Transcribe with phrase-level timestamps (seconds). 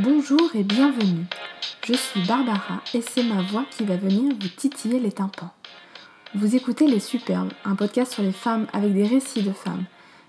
[0.00, 1.26] Bonjour et bienvenue.
[1.84, 5.50] Je suis Barbara et c'est ma voix qui va venir vous titiller les tympans.
[6.36, 9.82] Vous écoutez Les Superbes, un podcast sur les femmes avec des récits de femmes,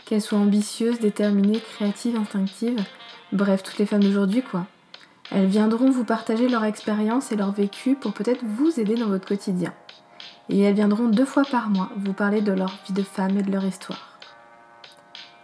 [0.06, 2.84] qu'elles soient ambitieuses, déterminées, créatives, instinctives,
[3.32, 4.66] bref, toutes les femmes d'aujourd'hui quoi.
[5.30, 9.28] Elles viendront vous partager leur expérience et leur vécu pour peut-être vous aider dans votre
[9.28, 9.76] quotidien.
[10.50, 13.44] Et elles viendront deux fois par mois vous parler de leur vie de femme et
[13.44, 14.18] de leur histoire.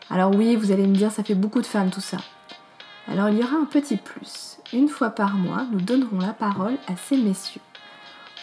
[0.09, 2.17] Alors oui, vous allez me dire, ça fait beaucoup de femmes tout ça.
[3.07, 4.57] Alors il y aura un petit plus.
[4.73, 7.61] Une fois par mois, nous donnerons la parole à ces messieurs.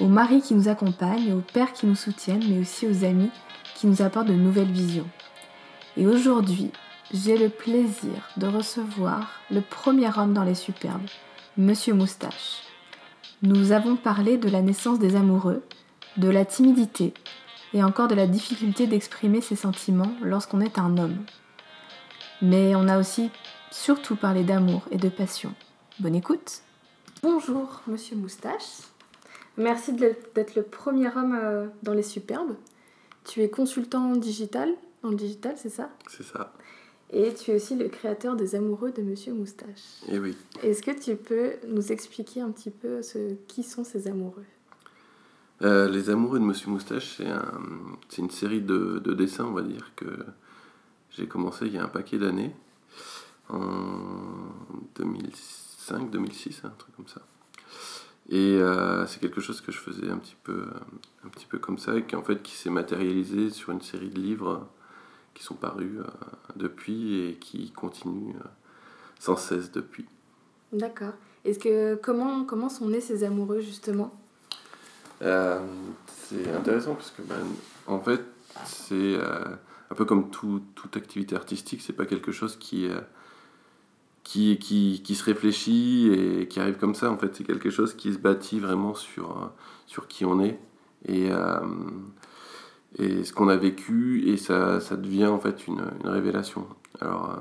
[0.00, 3.30] Aux maris qui nous accompagnent, aux pères qui nous soutiennent, mais aussi aux amis
[3.74, 5.08] qui nous apportent de nouvelles visions.
[5.96, 6.70] Et aujourd'hui,
[7.12, 11.08] j'ai le plaisir de recevoir le premier homme dans les superbes,
[11.56, 12.62] Monsieur Moustache.
[13.42, 15.62] Nous avons parlé de la naissance des amoureux,
[16.16, 17.12] de la timidité
[17.74, 21.18] et encore de la difficulté d'exprimer ses sentiments lorsqu'on est un homme.
[22.40, 23.30] Mais on a aussi
[23.72, 25.54] surtout parlé d'amour et de passion.
[25.98, 26.60] Bonne écoute
[27.22, 28.82] Bonjour Monsieur Moustache.
[29.56, 32.54] Merci d'être le premier homme euh, dans les superbes.
[33.24, 34.70] Tu es consultant digital,
[35.02, 35.90] dans le digital, c'est ça?
[36.08, 36.52] C'est ça.
[37.10, 40.02] Et tu es aussi le créateur des amoureux de Monsieur Moustache.
[40.08, 40.36] Et eh oui.
[40.62, 44.46] Est-ce que tu peux nous expliquer un petit peu ce, qui sont ces amoureux?
[45.62, 47.60] Euh, Les amoureux de Monsieur Moustache, c'est un,
[48.18, 50.06] une série de, de, dessins, on va dire, que
[51.10, 52.52] j'ai commencé il y a un paquet d'années,
[53.52, 57.22] en 2005, 2006, un truc comme ça.
[58.28, 60.66] Et euh, c'est quelque chose que je faisais un petit peu,
[61.24, 64.10] un petit peu comme ça, et qui en fait qui s'est matérialisé sur une série
[64.10, 64.68] de livres
[65.34, 66.04] qui sont parus euh,
[66.56, 68.48] depuis et qui continuent euh,
[69.18, 70.06] sans cesse depuis.
[70.72, 71.12] D'accord.
[71.44, 74.18] Est-ce que comment comment sont nés ces amoureux justement?
[75.20, 77.36] C'est intéressant parce que ben,
[77.86, 78.22] en fait
[78.64, 82.88] c'est un peu comme tout, toute activité artistique, c'est pas quelque chose qui,
[84.24, 87.10] qui, qui, qui, se réfléchit et qui arrive comme ça.
[87.10, 89.46] En fait, c'est quelque chose qui se bâtit vraiment sur, euh,
[89.86, 90.58] sur qui on est
[91.06, 91.60] et, euh,
[92.98, 96.66] et ce qu'on a vécu, et ça, ça, devient en fait une, révélation.
[97.00, 97.38] Alors,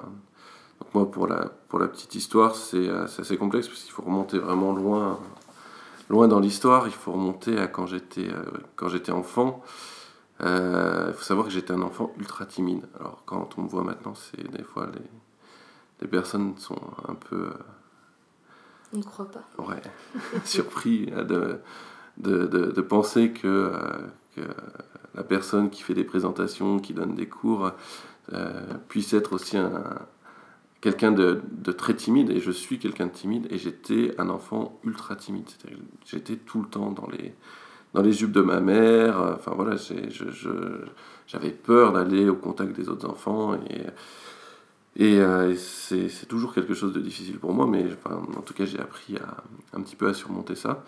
[0.79, 4.39] donc moi, pour la, pour la petite histoire, c'est assez complexe parce qu'il faut remonter
[4.39, 5.19] vraiment loin,
[6.09, 6.87] loin dans l'histoire.
[6.87, 9.61] Il faut remonter à quand j'étais enfant.
[10.41, 12.87] Il euh, faut savoir que j'étais un enfant ultra timide.
[12.99, 15.01] Alors quand on me voit maintenant, c'est des fois les,
[16.01, 17.47] les personnes sont un peu...
[17.47, 17.53] Euh,
[18.93, 19.43] on ne croit pas.
[19.57, 19.81] Ouais,
[20.45, 21.59] surpris de,
[22.17, 23.99] de, de, de, penser que, euh,
[24.35, 24.41] que,
[25.15, 27.71] la personne qui fait des présentations, qui donne des cours,
[28.87, 29.83] puisse être aussi un,
[30.81, 32.29] quelqu'un de, de, très timide.
[32.31, 35.49] Et je suis quelqu'un de timide et j'étais un enfant ultra timide.
[36.05, 37.33] J'étais tout le temps dans les
[37.93, 39.21] dans les jupes de ma mère.
[39.21, 39.75] Euh, enfin voilà,
[41.27, 43.81] j'avais peur d'aller au contact des autres enfants et,
[44.97, 48.79] et, euh, c'est toujours quelque chose de difficile pour moi, mais en tout cas j'ai
[48.79, 49.43] appris à,
[49.77, 50.83] un petit peu à surmonter ça.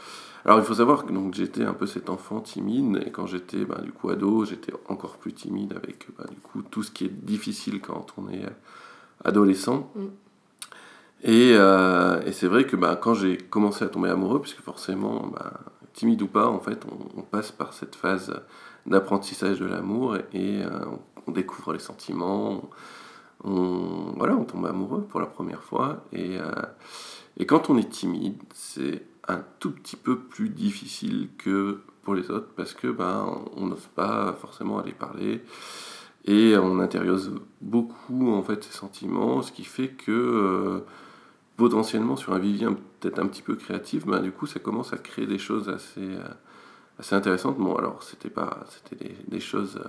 [0.46, 3.82] Alors il faut savoir que j'étais un peu cet enfant timide et quand j'étais ben,
[3.82, 7.26] du coup ado, j'étais encore plus timide avec ben, du coup tout ce qui est
[7.26, 8.46] difficile quand on est
[9.24, 9.92] adolescent.
[9.96, 10.06] Mm.
[11.26, 15.32] Et, euh, et c'est vrai que ben, quand j'ai commencé à tomber amoureux, puisque forcément
[15.94, 18.34] timide ou pas, en fait, on, passe par cette phase
[18.86, 20.86] d'apprentissage de l'amour et, euh,
[21.26, 22.70] on, découvre les sentiments, on,
[23.44, 26.06] voilà, on tombe amoureux pour la première fois.
[26.14, 26.52] Et, euh,
[27.38, 32.30] et quand on est timide, c'est un tout petit peu plus difficile que pour les
[32.30, 35.42] autres parce que ben, on n'ose pas forcément aller parler
[36.26, 37.32] et on intérieuse
[37.62, 40.80] beaucoup en fait ces sentiments, ce qui fait que euh,
[41.58, 42.68] potentiellement sur un vivier
[43.00, 46.02] peut-être un petit peu créatif, ben, du coup ça commence à créer des choses assez,
[46.02, 46.28] euh,
[47.00, 47.58] assez intéressantes.
[47.58, 49.82] Bon alors c'était pas c'était des, choses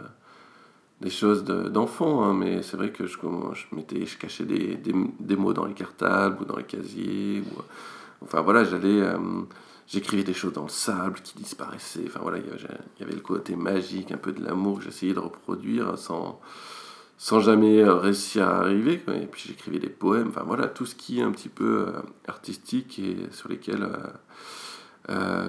[1.05, 5.75] des choses d'enfants, hein, mais c'est vrai que je, je, cachais des, mots dans les
[5.75, 7.45] cartables ou dans les casiers.
[8.23, 9.19] Enfin voilà, j'allais euh,
[9.87, 12.05] j'écrivais des choses dans le sable qui disparaissaient.
[12.07, 12.45] Enfin voilà, il
[13.01, 16.41] y avait le côté magique, un peu de l'amour que j'essayais de reproduire sans
[17.19, 18.95] sans jamais euh, réussir à arriver.
[19.09, 22.01] Et puis j'écrivais des poèmes, enfin voilà, tout ce qui est un petit peu euh,
[22.27, 23.87] artistique et sur lesquels,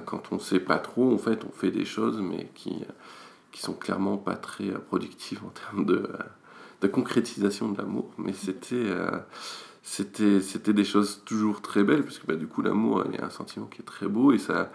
[0.05, 2.83] quand on ne sait pas trop, en fait, on fait des choses, mais qui,
[3.55, 6.09] qui sont clairement pas très productives en termes de,
[6.81, 8.11] de concrétisation de l'amour.
[8.17, 8.91] Mais c'était
[9.81, 13.29] c'était c'était des choses toujours très belles, parce que bah, du coup, l'amour est un
[13.29, 14.71] sentiment qui est très beau et ça,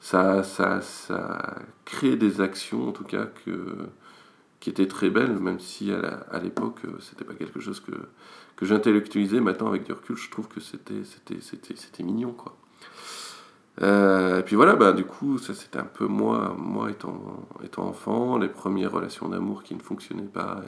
[0.00, 3.88] ça, ça, ça crée des actions, en tout cas, que
[4.60, 7.90] qui était très belle, même si à l'époque, euh, c'était pas quelque chose que,
[8.54, 9.40] que j'intellectualisais.
[9.40, 12.56] Maintenant, avec du recul, je trouve que c'était, c'était, c'était, c'était mignon, quoi.
[13.80, 17.86] Euh, et puis voilà, bah, du coup, ça c'était un peu moi, moi étant, étant
[17.86, 20.62] enfant, les premières relations d'amour qui ne fonctionnaient pas.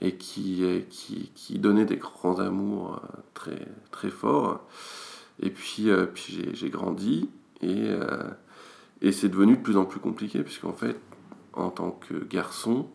[0.00, 3.00] et qui, qui, qui donnait des grands amours
[3.34, 4.66] très, très forts.
[5.40, 7.30] Et puis, puis j'ai grandi
[7.60, 7.90] et,
[9.02, 10.98] et c'est devenu de plus en plus compliqué, puisqu'en fait,
[11.52, 12.88] en tant que garçon,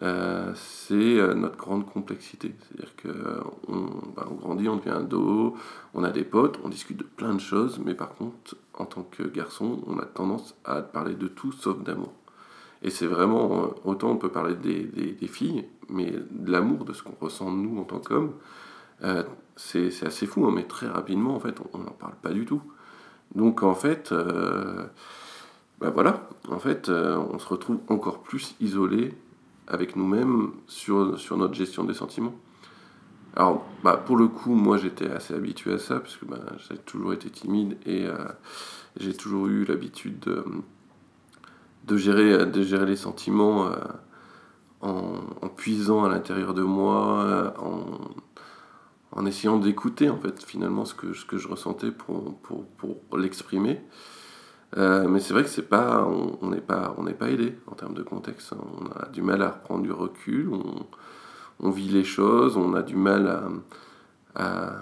[0.00, 2.54] euh, c'est euh, notre grande complexité.
[2.60, 5.54] C'est-à-dire qu'on bah, on grandit, on devient ado,
[5.92, 9.02] on a des potes, on discute de plein de choses, mais par contre, en tant
[9.02, 12.12] que garçon, on a tendance à parler de tout sauf d'amour.
[12.82, 17.02] Et c'est vraiment, euh, autant on peut parler des, filles, mais de l'amour, de ce
[17.02, 18.32] qu'on ressent nous en tant qu'hommes,
[19.56, 22.62] c'est assez fou, hein, mais très rapidement, en fait, on n'en parle pas du tout.
[23.34, 24.12] Donc en fait,
[25.80, 29.14] bah voilà, en fait, on se retrouve encore plus isolé
[29.68, 32.34] avec nous-mêmes sur, sur notre gestion des sentiments.
[33.34, 36.76] Alors, bah, pour le coup, moi j'étais assez habitué à ça, parce que bah, j'ai
[36.76, 38.16] toujours été timide et euh,
[38.98, 40.18] j'ai toujours eu l'habitude
[41.86, 43.76] de, gérer, de gérer les sentiments euh,
[44.82, 47.84] en, en, puisant à l'intérieur de moi, euh, en,
[49.12, 53.16] en, essayant d'écouter en fait finalement ce que, ce que je ressentais pour, pour, pour
[53.16, 53.80] l'exprimer.
[54.78, 57.74] Euh, mais c'est vrai que c'est pas, on n'est pas, on n'est pas aidé en
[57.74, 58.54] termes de contexte.
[58.54, 60.86] On a du mal à reprendre du recul, on,
[61.60, 63.26] on vit les choses, on a du mal
[64.34, 64.72] à,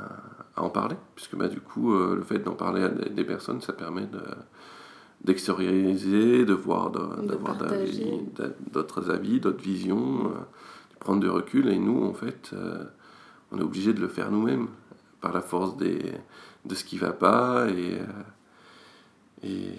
[0.57, 3.61] à, en parler, puisque bah, du coup, euh, le fait d'en parler à des, personnes,
[3.61, 4.23] ça permet de,
[5.25, 7.57] d'extérioriser, de voir, d'avoir
[8.73, 10.39] d'autres avis, d'autres visions, euh,
[10.93, 11.69] de prendre du recul.
[11.69, 12.55] Et nous, en fait,
[13.51, 14.69] on est obligé de le faire nous-mêmes,
[15.21, 16.01] par la force des,
[16.65, 17.99] de ce qui va pas et
[19.43, 19.73] et,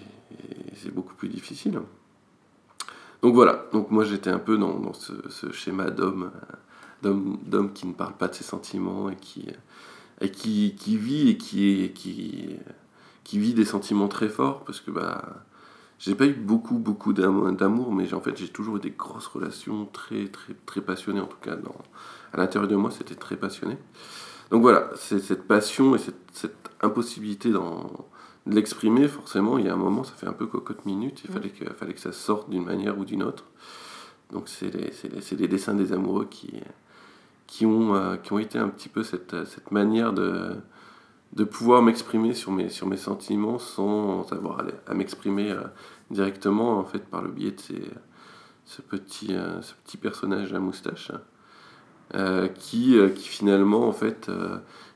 [0.76, 1.80] c'est beaucoup plus difficile.
[3.22, 6.32] Donc voilà, donc moi j'étais un peu dans, ce, schéma d'homme,
[7.04, 9.48] d'homme qui ne parle pas de ses sentiments et qui,
[10.22, 15.44] et qui, vit et qui, qui, vit des sentiments très forts parce que bah
[16.00, 19.86] j'ai pas eu beaucoup beaucoup d'amour mais en fait j'ai toujours eu des grosses relations
[19.86, 21.58] très très très passionnées en tout cas
[22.34, 23.78] à l'intérieur de moi c'était très passionné.
[24.52, 24.92] Donc voilà.
[24.96, 28.08] C'est cette passion et cette, cette impossibilité dans
[28.48, 31.32] de l'exprimer, forcément, il y a un moment, ça fait un peu cocotte minute, il
[31.32, 33.46] fallait, que, fallait que ça sorte d'une manière ou d'une autre.
[34.32, 36.54] Donc c'est les, les, les, dessins des amoureux qui,
[37.46, 40.56] qui, ont, euh, qui ont été un petit peu cette, cette manière de,
[41.34, 45.62] de pouvoir m'exprimer sur mes, sur mes sentiments sans avoir à, m'exprimer euh,
[46.10, 47.84] directement, en fait, par le biais de ces,
[48.66, 51.12] ce, petit, euh, ce petit personnage à moustache,
[52.56, 54.30] qui, qui finalement, en fait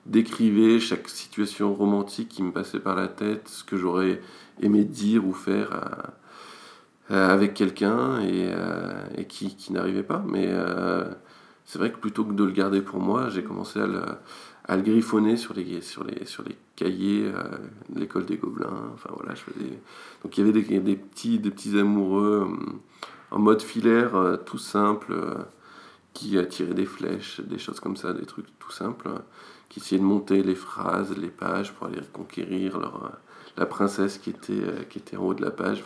[0.05, 4.21] décrivait chaque situation romantique qui me passait par la tête, ce que j'aurais
[4.61, 10.23] aimé dire ou faire euh, euh, avec quelqu'un et, euh, qui, n'arrivait pas.
[10.27, 10.49] Mais
[11.65, 15.37] c'est vrai que plutôt que de le garder pour moi, j'ai commencé à le, griffonner
[15.37, 17.31] sur les, sur les, sur les cahiers
[17.89, 18.91] de l'école des Gobelins.
[18.93, 19.33] Enfin voilà.
[20.23, 22.47] Donc il y avait des, petits, des petits amoureux
[23.31, 25.15] en mode filaire, tout simple,
[26.13, 29.09] qui attiraient des flèches, des choses comme ça, des trucs tout simples
[29.69, 33.09] qui essayaient de monter les phrases, les pages pour aller conquérir leur, euh,
[33.57, 35.83] la princesse qui était, euh, qui était en haut de la page.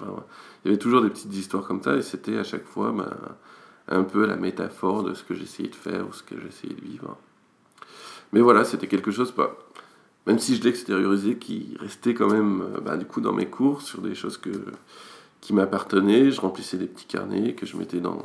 [0.64, 3.10] il y avait toujours des petites histoires comme ça et c'était à chaque fois ben,
[3.88, 6.81] un peu la métaphore de ce que j'essayais de faire ou ce que j'essayais de
[6.81, 7.18] vivre.
[8.31, 9.58] Mais voilà, c'était quelque chose, pas,
[10.28, 13.81] même si je l'extériorisais, qui restait quand même euh, ben, du coup dans mes cours
[13.81, 14.52] sur des choses que,
[15.42, 16.31] qui m'appartenaient.
[16.31, 18.22] Je remplissais des petits carnets que je mettais dans,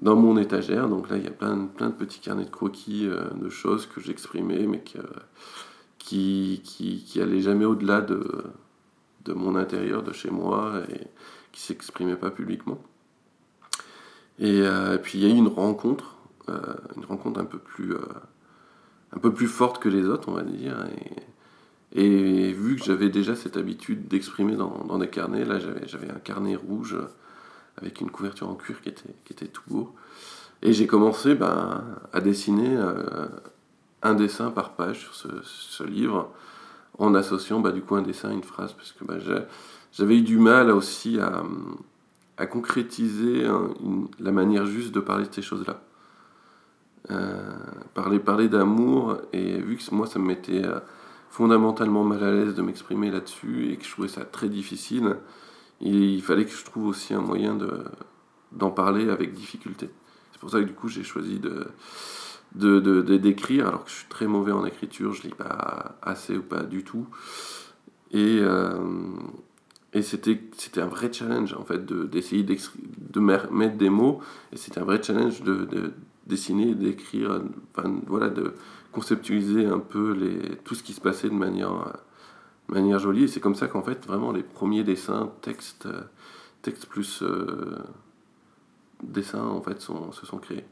[0.00, 0.88] dans mon étagère.
[0.88, 3.86] Donc là, il y a plein, plein de petits carnets de croquis, euh, de choses
[3.86, 4.82] que j'exprimais, mais
[5.98, 8.44] qui, qui, qui allaient jamais au-delà de,
[9.24, 11.06] de mon intérieur, de chez moi, et
[11.52, 12.78] qui s'exprimaient pas publiquement.
[14.38, 16.16] Et, euh, puis il y a eu une rencontre,
[16.48, 17.94] euh, une rencontre un peu plus,
[19.12, 20.76] un peu plus forte que les autres, on va dire.
[21.92, 26.10] Et, et vu que j'avais déjà cette habitude d'exprimer dans, dans, des carnets, là j'avais
[26.10, 26.96] un carnet rouge
[27.76, 29.94] avec une couverture en cuir qui était, qui était tout beau.
[30.62, 33.28] Et j'ai commencé ben, à dessiner euh,
[34.02, 36.32] un dessin par page sur ce, ce livre,
[36.98, 39.18] en associant ben, du coup un dessin à une phrase, parce que ben,
[39.92, 41.42] j'avais eu du mal aussi à,
[42.36, 43.46] à concrétiser
[44.18, 45.80] la manière juste de parler de ces choses-là.
[47.10, 47.58] Euh,
[47.92, 50.80] parler parler d'amour, et vu que moi ça me mettait euh,
[51.28, 55.16] fondamentalement mal à l'aise de m'exprimer là-dessus, et que je trouvais ça très difficile,
[55.90, 57.84] il fallait que je trouve aussi un moyen de,
[58.52, 59.90] d'en parler avec difficulté.
[60.32, 61.68] C'est pour ça que du coup j'ai choisi de,
[62.54, 66.42] de, d'écrire, alors que je suis très mauvais en écriture, je lis pas assez ou
[66.42, 67.06] pas du tout.
[68.12, 68.78] Et, euh,
[69.92, 74.20] et c'était, c'était un vrai challenge en fait de, d'essayer de mettre des mots,
[74.52, 75.92] et c'était un vrai challenge de, de
[76.26, 77.42] dessiner, d'écrire,
[77.76, 78.54] enfin, voilà, de
[78.92, 81.92] conceptualiser un peu les, tout ce qui se passait de manière
[82.68, 83.24] manière jolie.
[83.24, 86.02] Et c'est comme ça qu'en fait, vraiment, les premiers dessins, texte, euh,
[86.62, 87.78] texte plus euh,
[89.02, 90.64] dessin, en fait, sont, se sont créés.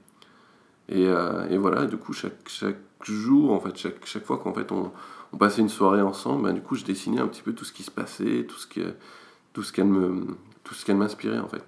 [0.88, 4.52] Et, euh, et voilà, du coup, chaque, chaque jour, en fait, chaque, chaque fois qu'en
[4.52, 4.92] fait on,
[5.38, 7.82] passait une soirée ensemble, ben, du coup, je dessinais un petit peu tout ce qui
[7.82, 8.94] se passait, tout ce qu'elle
[10.64, 11.64] tout ce m'inspirait en fait.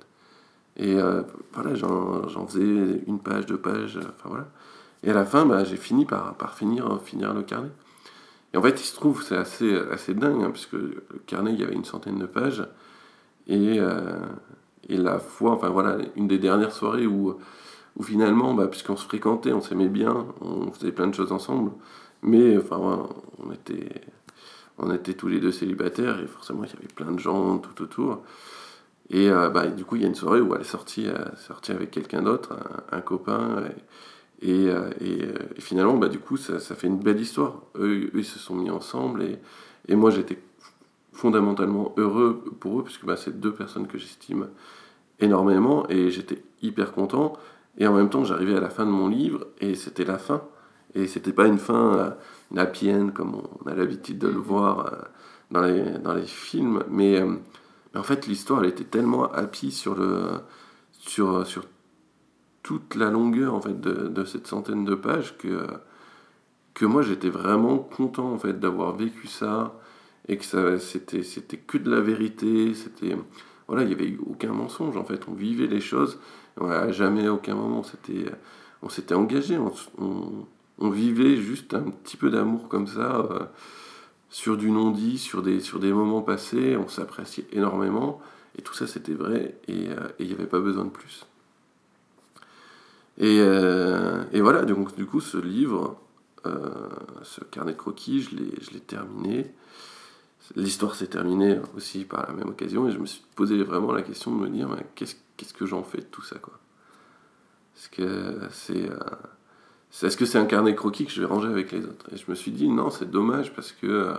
[0.76, 0.96] Et
[1.52, 4.48] voilà, j'en faisais une page, deux pages, enfin voilà.
[5.02, 7.70] Et à la fin, bah, j'ai fini par, par finir, finir le carnet.
[8.54, 11.64] Et en fait, il se trouve, c'est assez, dingue, hein, puisque le carnet, il y
[11.64, 12.64] avait une centaine de pages.
[13.48, 14.16] Et, euh,
[14.88, 17.36] et la fois, enfin voilà, une des dernières soirées où,
[17.96, 21.72] où finalement, bah, puisqu'on se fréquentait, on s'aimait bien, on faisait plein de choses ensemble,
[22.22, 23.08] mais enfin,
[23.44, 27.82] on, était, tous les deux célibataires et forcément, il y avait plein de gens tout
[27.82, 28.22] autour.
[29.10, 31.24] Et euh, bah, du coup, il y a une soirée où elle est sortie, euh,
[31.70, 32.56] avec quelqu'un d'autre,
[32.92, 33.64] un, copain.
[34.42, 35.20] Et, euh, et,
[35.56, 37.62] et, finalement, bah, du coup, ça, ça, fait une belle histoire.
[37.76, 39.38] Eux, eux, ils se sont mis ensemble et,
[39.88, 40.38] et moi, j'étais
[41.12, 44.48] fondamentalement heureux pour eux, puisque bah, c'est deux personnes que j'estime
[45.20, 47.34] énormément et j'étais hyper content.
[47.78, 50.42] Et en même temps, j'arrivais à la fin de mon livre et c'était la fin.
[50.94, 52.14] Et c'était pas une fin,
[52.52, 55.08] une happy end comme on a l'habitude de le voir
[55.50, 57.20] dans les, dans les films, mais
[57.94, 60.40] mais en fait, l'histoire, elle était tellement happy sur, le,
[60.98, 61.64] sur, sur
[62.64, 65.66] toute la longueur en fait, de, cette centaine de pages que,
[66.72, 69.78] que moi, j'étais vraiment content en fait, d'avoir vécu ça
[70.26, 72.74] et que ça, c'était, c'était que de la vérité.
[72.74, 73.16] C'était,
[73.68, 75.28] voilà, il n'y avait eu aucun mensonge en fait.
[75.28, 76.18] On vivait les choses.
[76.60, 78.32] à jamais, à aucun moment, c'était,
[78.82, 79.58] on s'était engagé.
[79.58, 80.46] On,
[80.78, 83.26] on, vivait juste un petit peu d'amour comme ça.
[83.30, 83.40] Euh,
[84.30, 88.20] sur du non-dit, sur des, sur des moments passés, on s'appréciait énormément,
[88.58, 91.24] et tout ça c'était vrai, et euh, il n'y avait pas besoin de plus.
[93.18, 96.00] Et, euh, et, voilà, donc du coup ce livre,
[96.46, 96.70] euh,
[97.22, 99.52] ce carnet de croquis, je l'ai terminé.
[100.56, 104.02] L'histoire s'est terminée aussi par la même occasion, et je me suis posé vraiment la
[104.02, 106.58] question de me dire, qu'est-ce que j'en fais de tout ça quoi?
[107.74, 108.90] Parce que c'est
[110.02, 112.06] est-ce que c'est un carnet croquis que je vais ranger avec les autres?
[112.12, 114.14] Et je me suis dit, non, c'est dommage parce que, euh,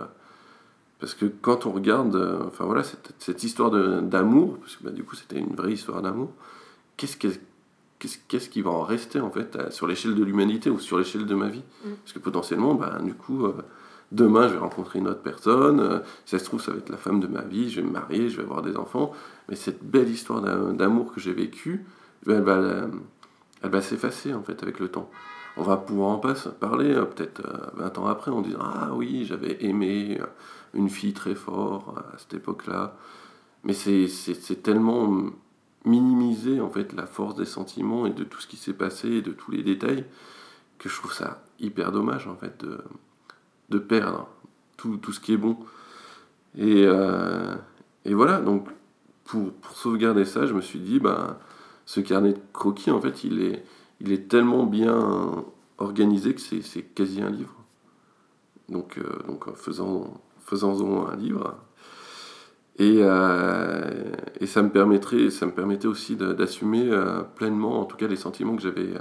[0.98, 5.04] parce que quand on regarde euh, enfin voilà, cette, histoire d'amour, parce que bah, du
[5.04, 6.32] coup c'était une vraie histoire d'amour,
[6.96, 7.38] qu'est-ce qu'est-ce
[7.98, 11.34] qu'est-ce qui va en rester en fait sur l'échelle de l'humanité ou sur l'échelle de
[11.34, 11.90] ma vie mm.
[12.02, 13.54] Parce que potentiellement, bah, du coup, euh,
[14.12, 16.96] demain je vais rencontrer une autre personne, si ça se trouve ça va être la
[16.96, 19.12] femme de ma vie, je vais me marier, je vais avoir des enfants,
[19.48, 20.40] mais cette belle histoire
[20.72, 21.84] d'amour que j'ai vécue,
[22.26, 22.88] elle va,
[23.62, 25.10] elle va s'effacer en fait avec le temps
[25.56, 27.42] on va pouvoir en parler euh, peut-être
[27.74, 30.26] 20 euh, ans après en disant Ah oui, j'avais aimé euh,
[30.74, 32.96] une fille très fort à cette époque-là.
[33.64, 35.24] Mais c'est tellement
[35.86, 39.22] minimiser en fait la force des sentiments et de tout ce qui s'est passé et
[39.22, 40.04] de tous les détails
[40.78, 42.78] que je trouve ça hyper dommage en fait de,
[43.70, 44.28] de perdre
[44.76, 45.56] tout, tout, ce qui est bon.
[46.58, 46.84] Et,
[48.04, 48.68] et voilà, donc
[49.26, 51.38] pour, pour, sauvegarder ça, je me suis dit, bah,
[51.84, 53.64] ce carnet de croquis, en fait, il est,
[54.00, 55.44] il est tellement bien
[55.78, 57.54] organisé que c'est quasi un livre.
[58.68, 61.56] Donc, euh, donc faisant, faisant un livre.
[62.78, 67.96] Et, euh, et, ça, me permettrait, ça me permettait aussi d'assumer euh, pleinement, en tout
[67.96, 68.92] cas, les sentiments que j'avais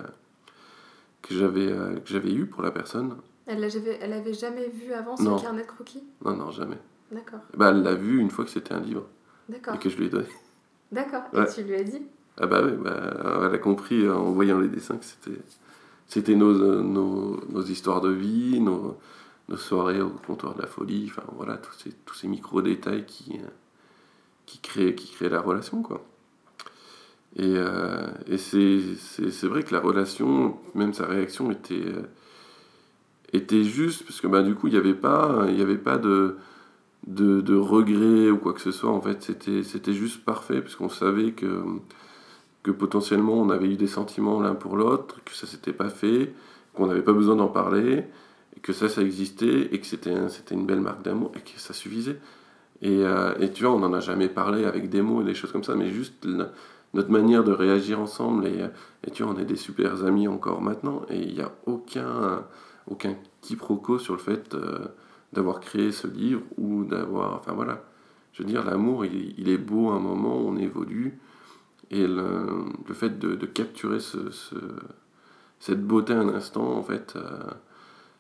[1.21, 3.17] que j'avais que j'avais eu pour la personne.
[3.47, 6.03] Elle avait, elle avait jamais vu avant ce carnet de croquis?
[6.23, 6.77] Non, non, jamais.
[7.11, 7.39] D'accord.
[7.55, 9.05] Bah, elle l'a vu une fois que c'était un livre.
[9.49, 9.75] D'accord.
[9.75, 10.27] Et que je lui ai donné.
[10.91, 11.23] D'accord.
[11.33, 12.01] Et tu lui as dit?
[12.37, 15.39] Ah bah oui, bah, elle a compris en voyant les dessins que c'était,
[16.07, 18.97] c'était nos, nos, nos, histoires de vie, nos,
[19.47, 23.39] nos, soirées au comptoir de la folie, enfin voilà, tous ces, tous ces micro-détails qui,
[24.45, 26.05] qui, créent, qui créent la relation, quoi.
[27.37, 31.93] Et, euh, et c'est, vrai que la relation, même sa réaction était,
[33.33, 36.37] était juste, parce que bah, du coup, il n'y avait pas, il avait pas de,
[37.07, 40.89] de, de regret ou quoi que ce soit, en fait, c'était, juste parfait, parce qu'on
[40.89, 41.63] savait que
[42.63, 46.33] que potentiellement on avait eu des sentiments l'un pour l'autre, que ça s'était pas fait,
[46.73, 48.05] qu'on n'avait pas besoin d'en parler,
[48.63, 50.11] que ça, ça existait, et que c'était
[50.51, 52.19] une belle marque d'amour, et que ça suffisait.
[52.81, 55.33] Et, euh, et, tu vois, on n'en a jamais parlé avec des mots et des
[55.33, 56.27] choses comme ça, mais juste
[56.93, 58.65] notre manière de réagir ensemble, et,
[59.05, 62.43] et, tu vois, on est des super amis encore maintenant, et il n'y a aucun,
[62.87, 64.79] aucun quiproquo sur le fait euh,
[65.33, 67.35] d'avoir créé ce livre, ou d'avoir...
[67.35, 67.83] Enfin voilà,
[68.33, 71.19] je veux dire, l'amour, il, il, est beau à un moment, on évolue,
[71.91, 74.55] et le, le fait de, de capturer ce, ce,
[75.59, 77.39] cette beauté un instant, en fait, euh,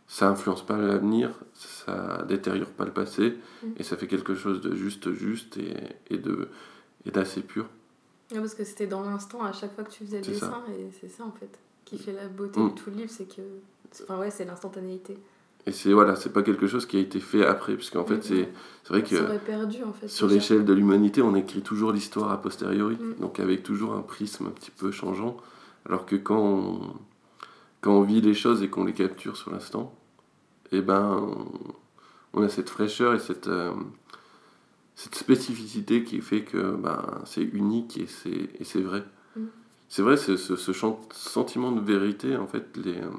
[0.07, 3.67] ça influence pas l'avenir, ça détériore pas le passé, mm.
[3.77, 5.75] et ça fait quelque chose de juste, juste et,
[6.09, 6.49] et de
[7.05, 7.67] et d'assez pur.
[8.33, 11.09] parce que c'était dans l'instant à chaque fois que tu faisais le dessin, et c'est
[11.09, 12.69] ça en fait qui fait la beauté mm.
[12.69, 13.41] de tout le livre, c'est que,
[14.03, 15.17] enfin ouais, c'est l'instantanéité.
[15.67, 18.49] Et c'est voilà, c'est pas quelque chose qui a été fait après, puisqu'en fait, c'est
[18.89, 22.95] vrai que perdu, en fait, sur l'échelle de l'humanité, on écrit toujours l'histoire a posteriori,
[22.95, 23.15] mm.
[23.19, 25.37] donc avec toujours un prisme un petit peu changeant,
[25.85, 26.81] alors que quand on,
[27.85, 29.93] quand on vit les choses et qu'on les capture sur l'instant,
[30.71, 31.23] et eh ben,
[32.33, 33.73] on, a cette fraîcheur et cette, euh,
[34.95, 39.03] cette spécificité qui fait que ben, c'est unique et c'est, vrai.
[39.35, 39.43] Mm.
[39.87, 40.73] C'est vrai, ce, ce, ce,
[41.11, 43.11] sentiment de vérité, en fait, les, euh,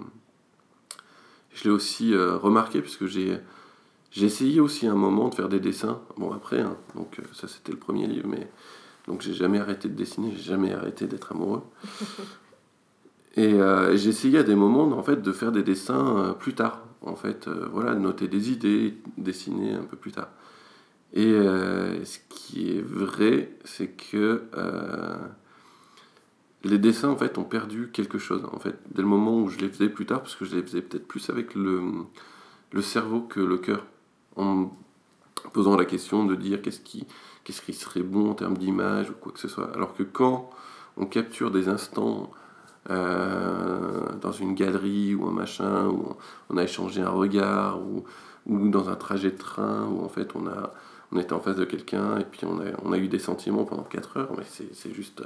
[1.54, 3.38] je l'ai aussi euh, remarqué puisque j'ai,
[4.10, 6.00] j'ai essayé aussi un moment de faire des dessins.
[6.16, 8.50] Bon, après, hein, donc ça c'était le premier livre, mais
[9.06, 11.62] donc j'ai jamais arrêté de dessiner, j'ai jamais arrêté d'être amoureux.
[13.38, 16.54] Euh, et j'ai essayé à des moments en fait de faire des dessins euh, plus
[16.54, 20.28] tard, en fait, euh, voilà, noter des idées, dessiner un peu plus tard.
[21.12, 21.32] Et
[22.04, 24.42] ce qui est vrai, c'est que
[26.62, 29.58] les dessins en fait ont perdu quelque chose en fait dès le moment où je
[29.58, 31.80] les faisais plus tard, parce que je les faisais peut-être plus avec le,
[32.72, 33.86] le cerveau que le cœur,
[34.34, 34.70] en
[35.54, 37.06] posant la question de dire qu'est-ce qui,
[37.44, 39.72] qu'est-ce qui serait bon en termes d'image ou quoi que ce soit.
[39.74, 40.50] Alors que quand
[40.98, 42.30] on capture des instants
[42.90, 46.16] euh, dans une galerie ou un machin, où
[46.50, 48.04] on a échangé un regard, ou,
[48.46, 50.72] ou dans un trajet de train, où en fait on, a,
[51.12, 53.64] on était en face de quelqu'un et puis on a, on a eu des sentiments
[53.64, 55.22] pendant 4 heures, mais c'est juste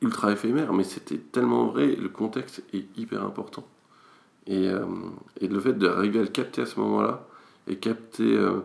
[0.00, 3.64] ultra éphémère, mais c'était tellement vrai, le contexte est hyper important.
[4.46, 4.84] Et, euh,
[5.40, 7.26] et le fait d'arriver à le capter à ce moment-là,
[7.66, 8.60] et capter euh,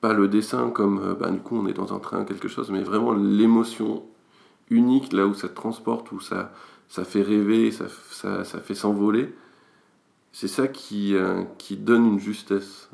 [0.00, 2.82] pas le dessin comme bah, du coup on est dans un train, quelque chose, mais
[2.82, 4.02] vraiment l'émotion
[4.70, 6.52] unique, là où ça te transporte, où ça,
[6.88, 9.34] ça fait rêver, ça, ça, ça fait s'envoler.
[10.32, 12.90] C'est ça qui, euh, qui donne une justesse.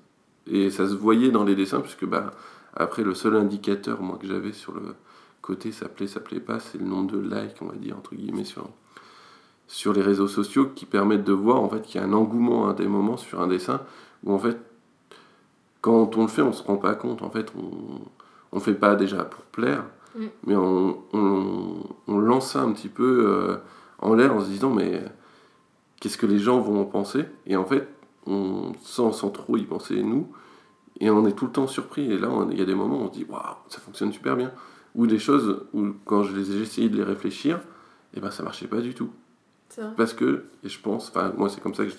[0.47, 2.33] Et ça se voyait dans les dessins, puisque bah,
[2.75, 4.95] après, le seul indicateur moi, que j'avais sur le
[5.41, 8.15] côté, ça plaît, ça plaît pas, c'est le nombre de likes, on va dire, entre
[8.15, 8.69] guillemets, sur,
[9.67, 12.69] sur les réseaux sociaux, qui permettent de voir en fait qu'il y a un engouement
[12.69, 13.81] à des moments sur un dessin,
[14.25, 14.59] où en fait,
[15.81, 17.23] quand on le fait, on se rend pas compte.
[17.23, 19.85] En fait, on ne fait pas déjà pour plaire,
[20.17, 20.25] mm.
[20.47, 23.27] mais on, on, on, lance ça un petit peu.
[23.27, 23.57] Euh,
[23.99, 25.03] en l'air en se disant mais
[26.01, 27.25] qu'est-ce que les gens vont en penser?
[27.47, 27.89] Et en fait,
[28.27, 30.29] on sent sans trop y penser nous,
[31.01, 32.11] et on est tout le temps surpris.
[32.13, 34.37] Et là, il y a des moments où on se dit waouh, ça fonctionne super
[34.37, 34.53] bien.
[34.95, 38.31] Ou des choses où quand je les ai essayé de les réfléchir, et eh ben
[38.31, 39.11] ça marchait pas du tout.
[39.97, 41.91] Parce que, et je pense, enfin moi c'est comme ça que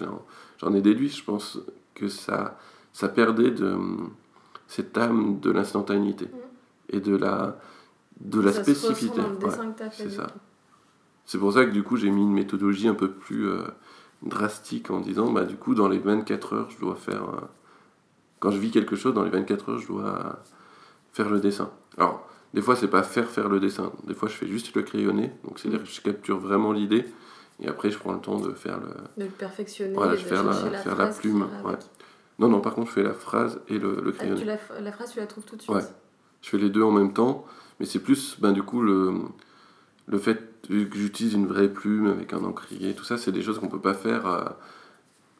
[0.59, 1.59] j'en ai déduit, je pense
[1.93, 2.57] que ça,
[2.93, 3.77] ça perdait de
[4.67, 6.95] cette âme de l'instantanéité mmh.
[6.95, 7.59] et de la,
[8.21, 9.21] de la spécificité.
[9.91, 10.27] c'est ça.
[11.25, 13.63] C'est pour ça que du coup j'ai mis une méthodologie un peu plus euh,
[14.23, 17.23] drastique en disant bah du coup dans les 24 heures je dois faire
[18.39, 20.39] quand je vis quelque chose dans les 24 heures je dois
[21.13, 21.71] faire le dessin.
[21.97, 24.83] Alors des fois c'est pas faire faire le dessin, des fois je fais juste le
[24.83, 27.05] crayonner, donc c'est-à-dire que je capture vraiment l'idée
[27.59, 30.35] et après je prends le temps de faire le de le perfectionner, voilà, je fais
[30.35, 31.47] la, faire la plume.
[31.63, 31.73] Ouais.
[32.37, 34.41] Non non par contre je fais la phrase et le, le crayonné.
[34.41, 35.73] Ah, tu la, la, phrase tu la trouves tout de suite?
[35.73, 35.83] Ouais.
[36.41, 37.45] Je fais les deux en même temps,
[37.79, 39.13] mais c'est plus ben du coup le
[40.07, 43.59] le fait que j'utilise une vraie plume avec un encrier, tout ça, c'est des choses
[43.59, 44.45] qu'on peut pas faire euh,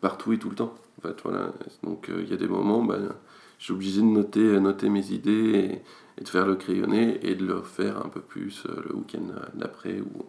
[0.01, 0.75] partout et tout le temps.
[0.97, 1.53] En fait, voilà.
[1.83, 3.13] Donc euh, il y a des moments, ben,
[3.59, 5.81] je suis obligé de noter, noter mes idées
[6.17, 9.27] et, de faire le crayonné et de le faire un peu plus euh, le week-end
[9.53, 10.25] d'après ou,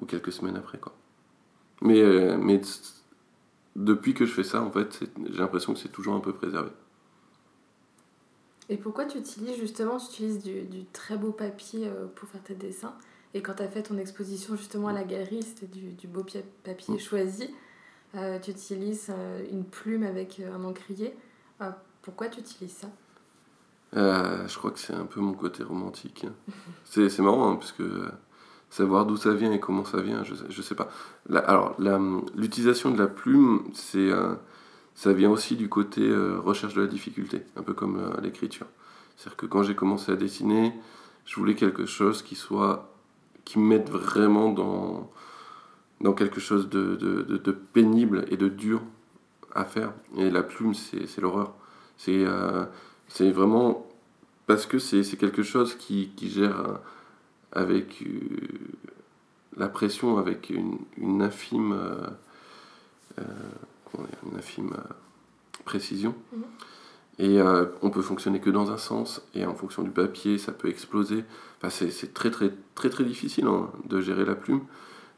[0.00, 0.78] ou quelques semaines après.
[0.78, 0.94] Quoi.
[1.82, 2.60] Mais, mais
[3.74, 6.70] depuis que je fais ça, en fait, j'ai l'impression que c'est toujours un peu préservé.
[8.68, 12.94] Et pourquoi tu utilises justement, tu utilises du très beau papier pour faire tes dessins?
[13.34, 16.24] Et quand tu as fait ton exposition justement à la galerie, c'était du, du, beau
[16.64, 16.98] papier mm.
[16.98, 17.50] choisi.
[18.16, 21.14] Euh, tu utilises euh, une plume avec euh, un encrier.
[22.02, 22.88] pourquoi tu utilises ça?
[23.92, 26.26] Je crois que c'est un peu mon côté romantique.
[26.84, 28.08] c'est marrant, hein, parce que
[28.68, 30.88] savoir d'où ça vient et comment ça vient, je ne sais pas.
[31.44, 31.76] alors,
[32.36, 34.10] l'utilisation de la plume, c'est
[34.94, 38.66] ça vient aussi du côté recherche de la difficulté, un peu comme l'écriture.
[39.16, 40.72] C'est-à-dire que quand j'ai commencé à dessiner,
[41.24, 42.90] je voulais quelque chose qui soit
[43.50, 45.10] qui me mettent vraiment dans,
[46.00, 48.80] dans quelque chose de, de, pénible et de dur
[49.52, 49.92] à faire.
[50.16, 51.52] Et la plume, c'est l'horreur.
[51.96, 52.64] C'est euh,
[53.08, 53.88] c'est vraiment
[54.46, 56.78] parce que c'est quelque chose qui, qui gère
[57.50, 58.20] avec euh,
[59.56, 63.24] la pression, avec une, une infime, euh,
[64.30, 64.76] une infime
[65.64, 66.14] précision.
[66.32, 66.79] Mm-hmm.
[67.20, 70.52] Et euh, on peut fonctionner que dans un sens, et en fonction du papier, ça
[70.52, 71.22] peut exploser.
[71.58, 74.62] Enfin, c'est très, très, très, très difficile hein, de gérer la plume,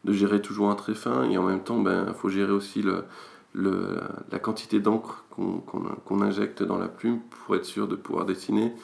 [0.02, 2.82] de gérer toujours un trait fin, et en même temps, il ben, faut gérer aussi
[2.82, 3.04] le,
[3.54, 8.74] la quantité d'encre qu'on injecte dans la plume pour être sûr de pouvoir dessiner,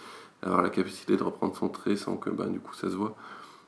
[0.43, 3.17] avoir la capacité de reprendre son trait sans que ben, du coup ça se voit.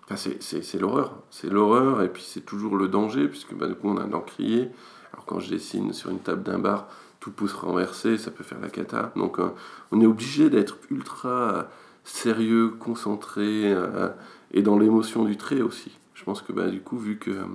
[0.05, 3.89] Enfin, c'est l'horreur, c'est l'horreur, et puis c'est toujours le danger, puisque ben, du coup
[3.89, 4.71] on a un encrier.
[5.13, 6.87] Alors quand je dessine sur une table d'un bar,
[7.21, 9.13] tout pouce renversé, ça peut faire la cata.
[9.17, 9.51] Donc euh,
[9.93, 11.69] on est obligé d'être ultra
[12.05, 14.09] sérieux, concentré euh,
[14.53, 15.93] et dans l'émotion du trait aussi.
[16.21, 17.47] Je pense que bah, du coup, vu que,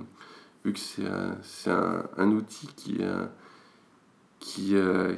[0.64, 3.26] vu que c'est un, outil qui, euh,
[4.40, 5.14] qui, euh,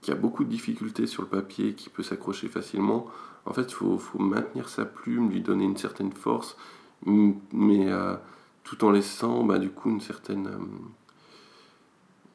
[0.00, 3.08] qui a beaucoup de difficultés sur le papier, qui peut s'accrocher facilement,
[3.46, 6.56] en fait, il faut, maintenir sa plume, lui donner une certaine force,
[7.04, 8.14] mais euh,
[8.62, 10.48] tout en laissant bah, du coup une certaine,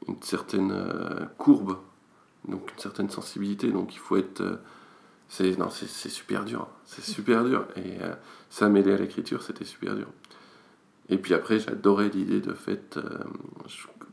[0.07, 1.77] une certaine courbe,
[2.47, 3.71] donc une certaine sensibilité.
[3.71, 4.59] Donc il faut être
[5.29, 7.67] c'est non, c'est super dur, c'est super dur.
[7.75, 8.13] Et euh,
[8.49, 10.07] ça mêlé à l'écriture, c'était super dur.
[11.09, 12.97] Et puis après, j'adorais l'idée de fait.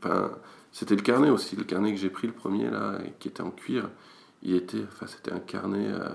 [0.05, 0.27] Euh,
[0.71, 3.51] c'était le carnet aussi, le carnet que j'ai pris le premier là, qui était en
[3.51, 3.89] cuir.
[4.43, 6.09] Il était, enfin, c'était un carnet euh,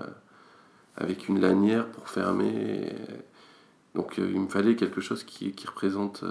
[0.95, 2.93] avec une lanière pour fermer.
[3.95, 6.23] donc il me fallait quelque chose qui, qui représente,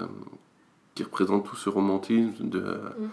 [0.95, 3.09] qui représente tout ce romantisme de, mm.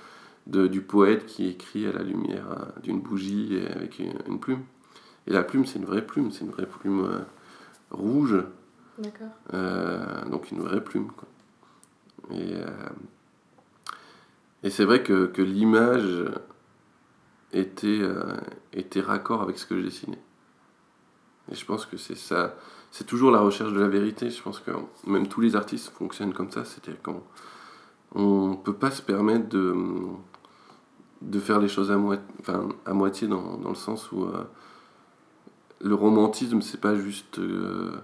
[0.48, 4.64] De, du poète qui écrit à la lumière d'une bougie avec une plume.
[5.28, 7.18] Et la plume, c'est une vraie plume, c'est une vraie plume euh,
[7.90, 8.42] rouge.
[8.96, 9.28] D'accord.
[9.52, 11.08] Euh, donc une vraie plume.
[11.08, 11.28] Quoi.
[12.30, 12.88] Et, euh,
[14.62, 16.24] et c'est vrai que, que l'image
[17.52, 18.00] était,
[18.72, 20.18] était raccord avec ce que je dessinais.
[21.52, 22.56] Et je pense que c'est ça.
[22.90, 24.30] C'est toujours la recherche de la vérité.
[24.30, 24.70] Je pense que
[25.06, 26.64] même tous les artistes fonctionnent comme ça.
[26.64, 27.22] C'est-à-dire qu'on
[28.14, 29.74] on ne peut pas se permettre de,
[31.22, 34.26] de faire les choses à, moitié, enfin, à moitié dans, dans le sens où
[35.80, 37.38] le romantisme, c'est pas juste.
[37.38, 38.00] Euh,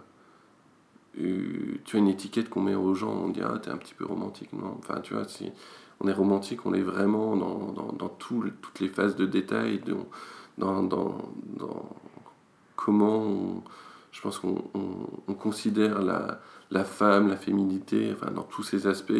[1.16, 4.04] tu as une étiquette qu'on met aux gens, on dit Ah, t'es un petit peu
[4.04, 4.52] romantique.
[4.52, 5.50] Non, enfin, tu vois, si
[6.00, 9.80] on est romantique, on est vraiment dans, dans, dans toutes les phases de détail,
[10.58, 11.18] dans, dans,
[11.56, 11.96] dans
[12.76, 13.62] comment
[14.14, 14.62] je pense qu'on
[15.26, 19.12] on, considère la, la, femme, la féminité, enfin, dans tous ces aspects.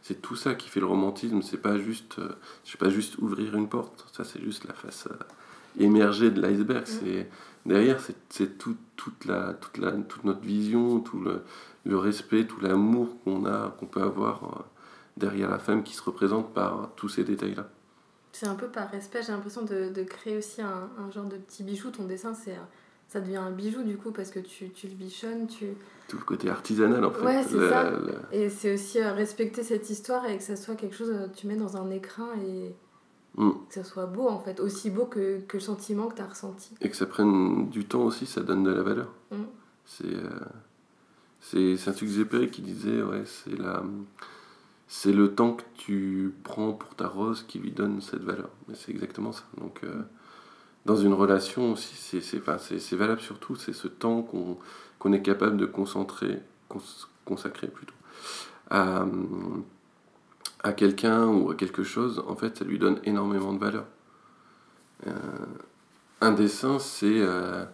[0.00, 1.42] C'est tout ça qui fait le romantisme.
[1.42, 2.28] C'est pas juste, euh,
[2.78, 4.06] pas juste ouvrir une porte.
[4.16, 6.82] Ça, c'est juste la face euh, émergée de l'iceberg.
[6.82, 6.86] Mmh.
[6.86, 7.28] C'est
[7.66, 11.42] derrière, c'est tout, toute, la, toute, la, toute notre vision, tout le,
[11.84, 14.62] le respect, tout l'amour qu'on a, qu'on peut avoir euh,
[15.16, 17.68] derrière la femme qui se représente par tous ces détails-là.
[18.30, 21.36] C'est un peu par respect, j'ai l'impression de, de, créer aussi un, un, genre de
[21.38, 21.90] petit bijou.
[21.90, 22.54] Ton dessin, c'est
[23.08, 25.46] ça devient un bijou du coup parce que tu, tu le bichonnes.
[25.46, 25.66] Tu...
[26.08, 27.24] Tout le côté artisanal en fait.
[27.24, 27.92] Ouais, c'est ça.
[28.32, 31.46] Et c'est aussi euh, respecter cette histoire et que ça soit quelque chose que tu
[31.46, 32.74] mets dans un écrin et
[33.36, 33.50] Mm.
[33.68, 36.26] Que ça soit beau, en fait, aussi beau que, que le sentiment que tu as
[36.26, 36.74] ressenti.
[36.80, 39.12] Et que ça prenne du temps aussi, ça donne de la valeur.
[39.30, 39.36] Mm.
[39.84, 40.40] C'est euh,
[41.40, 43.84] c'est Saint-Exupéry qui disait, ouais, c'est la...
[44.88, 48.50] C'est le temps que tu prends pour ta rose qui lui donne cette valeur.
[48.72, 49.42] C'est exactement ça.
[49.58, 50.02] Donc, euh,
[50.86, 54.56] dans une relation aussi, c'est valable surtout, c'est ce temps qu'on
[54.98, 56.40] qu'on est capable de concentrer,
[57.26, 57.92] consacrer plutôt,
[58.70, 59.04] à,
[60.62, 63.84] à quelqu'un ou à quelque chose, en fait, ça lui donne énormément de valeur.
[65.06, 65.12] Euh,
[66.22, 67.66] un dessin, c'est euh,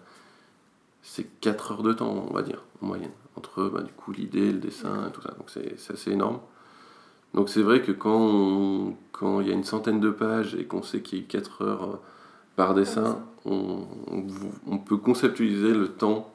[1.41, 4.59] 4 heures de temps, on va dire, en moyenne, entre bah, du coup l'idée, le
[4.59, 5.31] dessin, tout ça.
[5.39, 6.41] Donc c'est assez énorme.
[7.35, 8.97] Donc c'est vrai que quand,
[9.41, 12.01] il y a une centaine de pages et qu'on sait qu'il y a 4 heures
[12.57, 13.87] par dessin, on,
[14.67, 16.33] on, peut conceptualiser le temps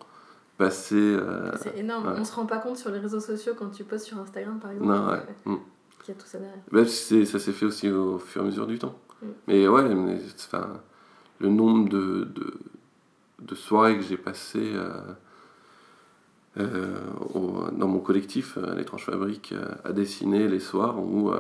[0.58, 0.96] passé.
[0.96, 4.06] Euh, c'est énorme, on se rend pas compte sur les réseaux sociaux quand tu postes
[4.06, 4.92] sur Instagram par exemple.
[4.92, 5.22] Non, ouais.
[5.46, 5.58] Mm
[6.14, 6.58] tout ça derrière.
[6.72, 8.98] Bah, ça s'est fait aussi au fur et à mesure du temps.
[9.22, 9.26] Mm.
[9.48, 9.84] Mais ouais,
[10.36, 10.82] enfin,
[11.40, 12.60] le nombre de, de,
[13.42, 14.92] de soirées que j'ai passées euh,
[16.58, 17.00] euh,
[17.72, 21.32] dans mon collectif, à l'étrange fabrique, euh, à dessiner les soirs où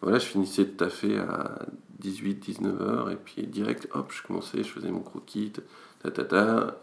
[0.00, 1.58] voilà, je finissais de taffer à
[2.02, 5.52] 18-19 heures et puis direct, hop, je commençais, je faisais mon croquis,
[6.02, 6.78] ta, ta, ta,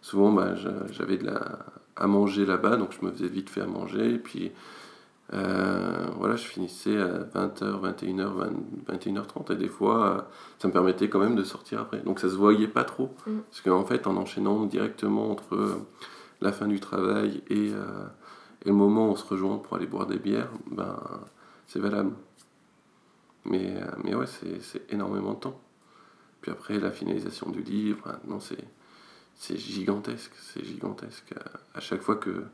[0.00, 0.54] souvent, bah,
[0.90, 1.58] j'avais de la,
[1.96, 4.14] à manger là-bas, donc je me faisais vite fait à manger.
[4.14, 4.50] Et puis,
[5.32, 8.50] euh, voilà, je finissais à 20h, 21h,
[8.88, 12.00] 21h30 et des fois, ça me permettait quand même de sortir après.
[12.00, 13.14] Donc ça se voyait pas trop.
[13.26, 13.38] Mm.
[13.50, 15.86] Parce qu'en fait, en enchaînant directement entre euh,
[16.40, 18.06] la fin du travail et, euh,
[18.64, 20.98] et, le moment où on se rejoint pour aller boire des bières, ben,
[21.66, 22.12] c'est valable.
[23.50, 25.60] Mais, mais ouais, c'est énormément de temps.
[26.40, 30.32] Puis après, la finalisation du livre, non, c'est gigantesque.
[30.40, 31.34] C'est gigantesque.
[31.74, 32.44] À chaque fois que,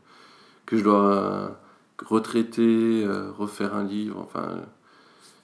[0.65, 1.61] que je dois
[2.05, 4.63] retraiter, euh, refaire un livre, enfin,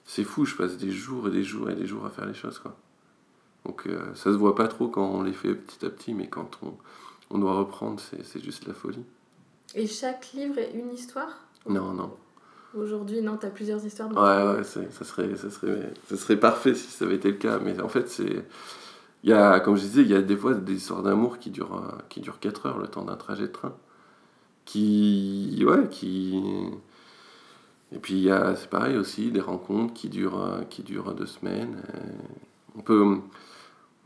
[0.05, 2.33] c'est fou, je passe des jours et des jours et des jours à faire les
[2.33, 2.75] choses, quoi.
[3.65, 6.27] Donc euh, ça se voit pas trop quand on les fait petit à petit, mais
[6.27, 6.77] quand on,
[7.29, 9.05] on doit reprendre, c'est juste la folie.
[9.73, 11.47] Et chaque livre est une histoire?
[11.67, 12.15] Non, non.
[12.75, 14.09] Aujourd'hui, non, tu as plusieurs histoires.
[14.09, 17.59] Ouais, ouais, ça serait, ça, serait, ça serait parfait si ça avait été le cas,
[17.59, 18.45] mais en fait, c'est...
[19.23, 21.49] Il y a, comme je disais, il y a des fois des histoires d'amour qui
[21.49, 23.73] durent, euh, qui durent 4 heures, le temps d'un trajet de train
[24.65, 26.41] qui ouais qui
[27.91, 31.25] et puis il y a c'est pareil aussi des rencontres qui durent qui durent deux
[31.25, 31.81] semaines
[32.77, 33.17] on peut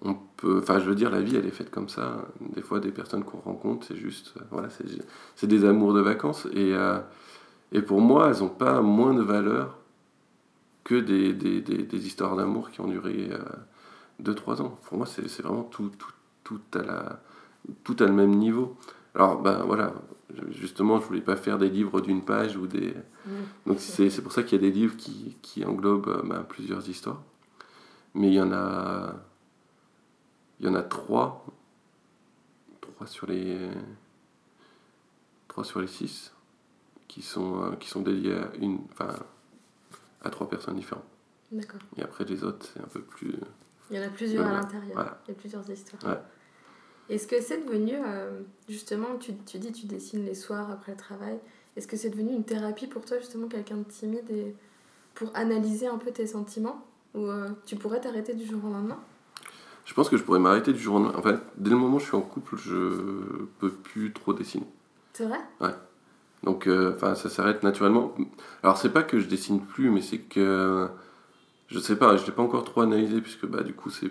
[0.03, 2.79] on peut enfin je veux dire la vie elle est faite comme ça des fois
[2.79, 4.69] des personnes qu'on rencontre c'est juste voilà
[5.35, 6.99] c'est des amours de vacances et euh,
[7.71, 9.77] Et pour moi, elles n'ont pas moins de valeur
[10.83, 13.29] que des, des, des, histoires d'amour qui ont duré
[14.23, 14.79] 2-3 ans.
[14.83, 16.11] Pour moi, c'est vraiment tout, tout,
[16.43, 17.19] tout, à la,
[17.83, 18.77] tout à le même niveau.
[19.13, 19.93] Alors, ben voilà,
[20.51, 22.93] justement, je voulais pas faire des livres d'une page ou des.
[23.65, 27.21] Donc, c'est pour ça qu'il y a des livres qui, qui englobent ben, plusieurs histoires.
[28.13, 29.13] Mais il y en a.
[30.59, 31.45] Il y en a trois.
[32.79, 33.57] Trois sur les.
[35.49, 36.31] Trois sur les six
[37.07, 38.79] qui sont, euh, qui sont dédiés à une.
[38.91, 39.15] Enfin,
[40.23, 41.05] à trois personnes différentes.
[41.51, 41.79] D'accord.
[41.95, 43.35] Et après, les autres, c'est un peu plus.
[43.89, 45.17] Il y en a plusieurs à l'intérieur.
[45.27, 46.17] Il y a plusieurs histoires.
[47.09, 50.97] Est-ce que c'est devenu, euh, justement, tu, tu dis tu dessines les soirs après le
[50.97, 51.39] travail,
[51.77, 54.53] est-ce que c'est devenu une thérapie pour toi, justement, quelqu'un de timide, et
[55.15, 56.85] pour analyser un peu tes sentiments?
[57.13, 58.99] Ou euh, tu pourrais t'arrêter du jour au lendemain?
[59.85, 61.17] Je pense que je pourrais m'arrêter du jour au lendemain.
[61.17, 64.67] En fait, dès le moment où je suis en couple, je peux plus trop dessiner.
[65.13, 65.39] C'est vrai?
[65.61, 65.73] Ouais.
[66.43, 68.13] Donc, euh, enfin, ça s'arrête naturellement.
[68.63, 70.87] Alors, c'est pas que je dessine plus, mais c'est que
[71.67, 74.09] je sais pas, je l'ai pas encore trop analysé puisque bah du coup c'est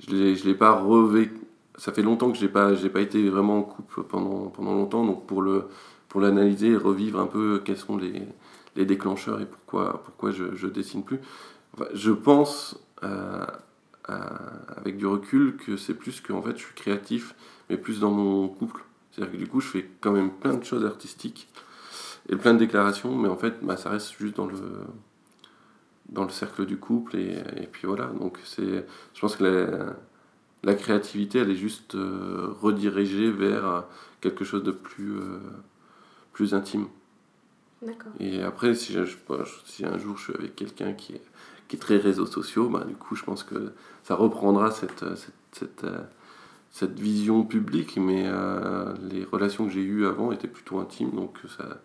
[0.00, 1.30] je l'ai je l'ai pas revé
[1.76, 5.06] ça fait longtemps que j'ai pas j'ai pas été vraiment en couple pendant pendant longtemps
[5.06, 5.68] donc pour le
[6.08, 8.22] pour l'analyser revivre un peu quels sont les,
[8.76, 11.20] les déclencheurs et pourquoi pourquoi je dessine plus
[11.94, 13.46] je pense euh,
[14.76, 17.34] avec du recul que c'est plus que en fait je suis créatif
[17.70, 20.64] mais plus dans mon couple c'est-à-dire que du coup je fais quand même plein de
[20.64, 21.48] choses artistiques
[22.28, 24.58] et plein de déclarations mais en fait bah, ça reste juste dans le
[26.08, 29.96] dans le cercle du couple et, et puis voilà donc c'est je pense que la,
[30.62, 33.84] la, créativité elle est juste euh, redirigée vers
[34.20, 35.38] quelque chose de plus euh,
[36.32, 36.86] plus intime
[37.82, 38.12] D'accord.
[38.20, 39.04] et après si, je,
[39.64, 41.22] si un jour je suis avec quelqu'un qui est
[41.68, 43.72] qui est très réseaux sociaux bah, du coup je pense que
[44.04, 46.02] ça reprendra cette cette, cette, euh,
[46.72, 48.28] cette vision publique mais
[49.10, 51.82] les relations que j'ai eues avant étaient plutôt intimes donc ça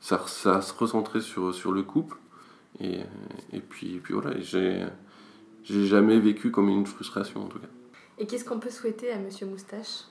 [0.00, 2.16] ça, ça se recentrait sur, sur le couple
[2.80, 3.00] et,
[3.52, 4.86] et puis, puis voilà, j'ai,
[5.64, 7.68] j'ai jamais vécu comme une frustration en tout cas.
[8.18, 10.04] Et qu'est-ce qu'on peut souhaiter à Monsieur Moustache?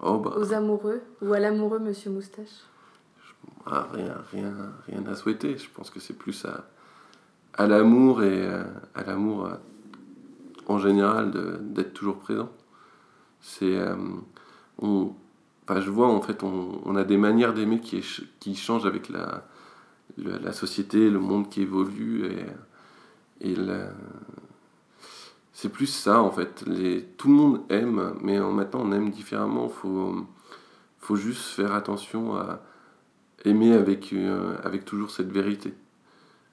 [0.00, 2.64] Oh bah, Aux amoureux ou à l'amoureux Monsieur Moustache?
[3.66, 5.58] Ah, rien, rien, rien à souhaiter.
[5.58, 6.68] Je pense que c'est plus à,
[7.54, 8.46] à l'amour et
[8.94, 9.54] à, l'amour euh,
[10.66, 11.32] en général
[11.72, 12.50] d'être toujours présent.
[13.40, 13.96] C'est, euh,
[14.80, 15.12] on,
[15.64, 18.04] enfin, je vois en fait, on, on a des manières d'aimer qui,
[18.40, 19.46] qui changent avec la,
[20.16, 22.26] la société, le monde qui évolue.
[23.40, 23.56] Et, et
[25.52, 26.64] c'est plus ça en fait.
[26.66, 29.68] Les, tout le monde aime, mais maintenant on aime différemment.
[29.68, 30.14] Faut,
[30.98, 32.62] faut juste faire attention à
[33.44, 35.74] aimer avec, euh, avec toujours cette vérité.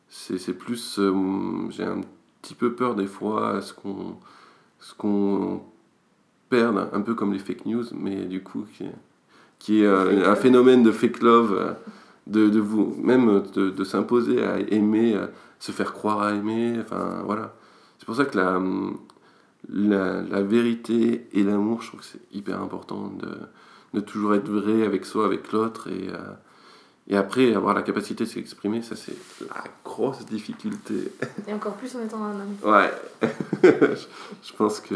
[0.08, 1.00] C'est plus.
[1.00, 2.02] Euh, j'ai un
[2.42, 4.18] petit peu peur des fois à ce qu'on
[4.80, 5.64] ce qu'on
[6.50, 8.86] perde, un peu comme les fake news, mais du coup, qui,
[9.60, 11.76] qui est euh, un phénomène de fake love
[12.28, 15.30] de, de vous, même de, de s'imposer à aimer, à
[15.60, 16.78] se faire croire à aimer.
[16.80, 17.54] Enfin, voilà.
[18.00, 18.62] C'est pour ça que la,
[19.70, 23.30] la, la vérité et l'amour, je trouve que c'est hyper important de,
[23.94, 25.88] de toujours être vrai avec soi, avec l'autre.
[25.88, 26.34] Et, euh,
[27.08, 29.16] et après, avoir la capacité de s'exprimer, ça c'est
[29.48, 31.12] la grosse difficulté.
[31.48, 32.56] Et encore plus en étant un homme.
[32.64, 32.92] Ouais.
[33.64, 34.96] je pense que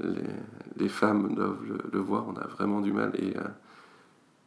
[0.00, 3.12] les, les femmes doivent le, le, voir, on a vraiment du mal.
[3.16, 3.42] Et, euh,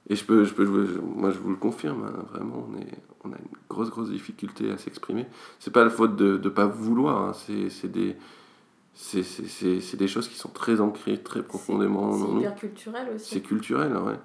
[0.10, 0.66] et je peux, je peux,
[1.02, 4.72] moi je vous le confirme, hein, vraiment, on, est, on a une grosse, grosse difficulté
[4.72, 5.26] à s'exprimer.
[5.60, 8.16] C'est pas la faute de ne pas vouloir, hein, c'est des,
[8.94, 12.14] c'est des choses qui sont très ancrées, très profondément.
[12.14, 13.34] C'est hyper culturel aussi.
[13.34, 14.20] C'est culturel, ouais.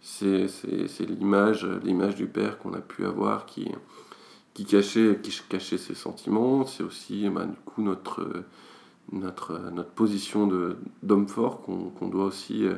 [0.00, 0.46] C'est
[1.08, 3.68] l'image l'image du père qu'on a pu avoir qui,
[4.54, 6.64] qui, cachait, qui cachait ses sentiments.
[6.66, 8.44] C'est aussi bah, du coup notre,
[9.12, 10.48] notre, notre position
[11.02, 12.74] d'homme fort qu'on doit aussi euh,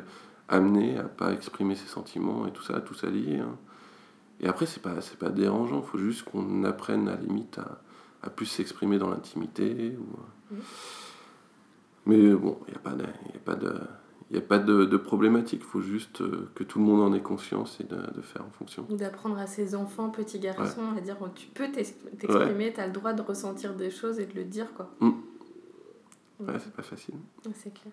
[0.48, 3.38] amener à pas exprimer ses sentiments et tout ça, tout ça lié.
[3.38, 3.56] Hein.
[4.40, 7.58] Et après, c'est pas, c'est pas dérangeant, il faut juste qu'on apprenne à la limite
[7.58, 7.80] à,
[8.22, 9.96] à plus s'exprimer dans l'intimité.
[9.98, 10.56] Ou...
[12.06, 13.74] Mais bon, il n'y a pas de, y a pas de,
[14.30, 17.12] y a pas de, de problématique, il faut juste euh, que tout le monde en
[17.12, 18.86] ait conscience et de, de faire en fonction.
[18.88, 23.12] D'apprendre à ses enfants, petits garçons, à dire tu peux t'exprimer, tu as le droit
[23.12, 24.72] de ressentir des choses et de le dire.
[24.74, 24.90] quoi.
[25.00, 25.10] Mmh.
[26.40, 27.14] Ouais, c'est pas facile.
[27.54, 27.92] C'est clair.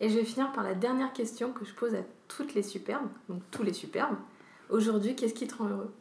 [0.00, 3.08] Et je vais finir par la dernière question que je pose à toutes les superbes,
[3.28, 4.16] donc tous les superbes.
[4.70, 5.92] Aujourd'hui, qu'est-ce qui te rend heureux?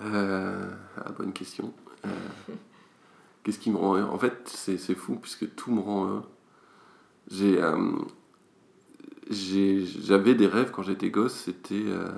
[0.00, 1.72] Euh, ah, Bonne question.
[2.04, 2.08] Euh,
[3.44, 4.10] qu'est-ce qui me rend heureux?
[4.10, 6.24] En fait, c'est, fou puisque tout me rend heureux.
[7.30, 7.92] J'ai, euh,
[9.30, 11.84] j'avais des rêves quand j'étais gosse, c'était.
[11.86, 12.10] Euh,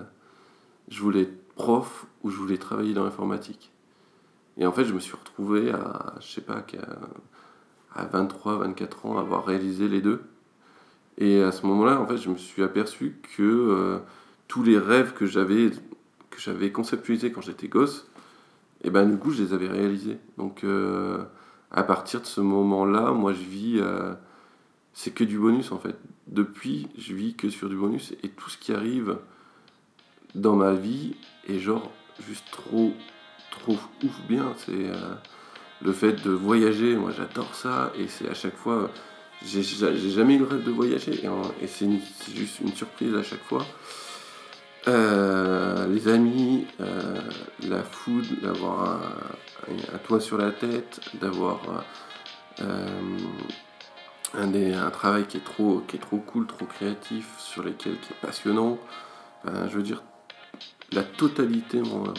[0.88, 3.72] je voulais être prof ou je voulais travailler dans l'informatique.
[4.56, 6.64] Et en fait, je me suis retrouvé à, je sais pas, à
[8.02, 10.22] 23, 24 ans, avoir réalisé les deux.
[11.18, 13.98] Et à ce moment-là, en fait, je me suis aperçu que euh,
[14.48, 15.70] tous les rêves que j'avais
[16.30, 18.08] que j'avais conceptualisés quand j'étais gosse,
[18.82, 20.18] et eh ben du coup, je les avais réalisés.
[20.36, 21.22] Donc, euh,
[21.70, 24.14] à partir de ce moment-là, moi, je vis, euh,
[24.92, 25.96] c'est que du bonus en fait.
[26.26, 29.18] Depuis, je vis que sur du bonus et tout ce qui arrive
[30.34, 31.14] dans ma vie
[31.46, 31.92] est genre
[32.26, 32.92] juste trop,
[33.52, 34.52] trop ouf bien.
[34.56, 34.90] C'est
[35.84, 38.90] le fait de voyager, moi j'adore ça, et c'est à chaque fois,
[39.44, 41.20] j'ai jamais eu le rêve de voyager,
[41.60, 41.88] et, c'est
[42.34, 43.66] juste une surprise à chaque fois.
[44.86, 47.20] Euh, les amis, euh,
[47.68, 49.00] la food, d'avoir
[49.92, 51.60] un, toit sur la tête, d'avoir
[52.60, 53.00] euh,
[54.38, 58.12] un, un, travail qui est, trop, qui est trop cool, trop créatif, sur lesquels qui
[58.12, 58.78] est passionnant.
[59.46, 60.02] je veux dire,
[60.92, 62.14] la totalité, moi.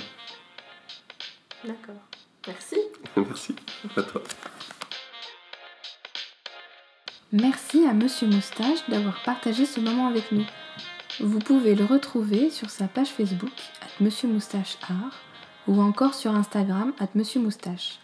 [1.64, 2.02] D'accord.
[2.48, 2.78] Merci.
[3.18, 3.56] Merci
[3.96, 4.22] à toi.
[7.32, 10.46] Merci à Monsieur Moustache d'avoir partagé ce moment avec nous.
[11.20, 15.20] Vous pouvez le retrouver sur sa page Facebook, at Monsieur Moustache Art,
[15.68, 18.00] ou encore sur Instagram, at Monsieur Moustache,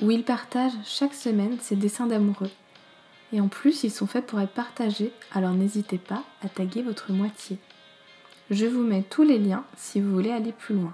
[0.00, 2.50] où il partage chaque semaine ses dessins d'amoureux.
[3.32, 7.12] Et en plus, ils sont faits pour être partagés, alors n'hésitez pas à taguer votre
[7.12, 7.58] moitié.
[8.50, 10.92] Je vous mets tous les liens si vous voulez aller plus loin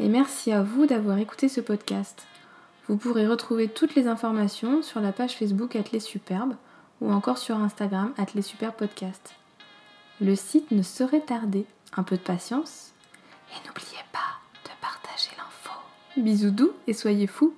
[0.00, 2.26] et merci à vous d'avoir écouté ce podcast.
[2.88, 6.54] Vous pourrez retrouver toutes les informations sur la page Facebook Atelier Superbe
[7.02, 9.34] ou encore sur Instagram Atelier Superbe Podcast.
[10.22, 11.66] Le site ne saurait tarder.
[11.96, 12.92] Un peu de patience
[13.50, 15.70] et n'oubliez pas de partager l'info.
[16.16, 17.54] Bisous doux et soyez fous